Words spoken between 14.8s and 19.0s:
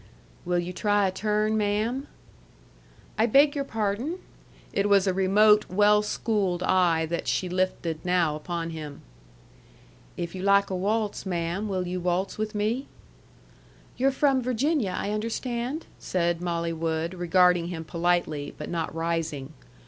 I understand?" said Molly Wood, regarding him politely, but not